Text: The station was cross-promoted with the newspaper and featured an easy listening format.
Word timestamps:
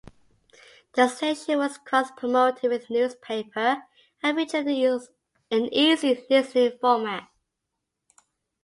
The 0.95 1.07
station 1.09 1.59
was 1.59 1.77
cross-promoted 1.77 2.71
with 2.71 2.87
the 2.87 2.93
newspaper 2.95 3.83
and 4.23 4.35
featured 4.35 4.65
an 4.65 5.65
easy 5.71 6.23
listening 6.27 6.75
format. 6.81 7.29